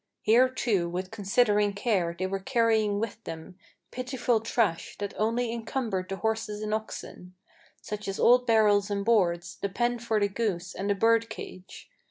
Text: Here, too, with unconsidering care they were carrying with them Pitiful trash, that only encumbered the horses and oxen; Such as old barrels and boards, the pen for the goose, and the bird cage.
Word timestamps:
Here, 0.23 0.49
too, 0.49 0.89
with 0.89 1.09
unconsidering 1.09 1.73
care 1.73 2.15
they 2.17 2.25
were 2.25 2.39
carrying 2.39 2.99
with 2.99 3.23
them 3.23 3.59
Pitiful 3.91 4.39
trash, 4.39 4.97
that 4.97 5.13
only 5.15 5.51
encumbered 5.53 6.09
the 6.09 6.15
horses 6.15 6.63
and 6.63 6.73
oxen; 6.73 7.35
Such 7.83 8.07
as 8.07 8.19
old 8.19 8.47
barrels 8.47 8.89
and 8.89 9.05
boards, 9.05 9.57
the 9.61 9.69
pen 9.69 9.99
for 9.99 10.19
the 10.19 10.27
goose, 10.27 10.73
and 10.73 10.89
the 10.89 10.95
bird 10.95 11.29
cage. 11.29 11.91